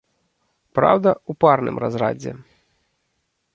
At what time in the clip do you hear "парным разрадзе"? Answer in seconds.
1.45-2.31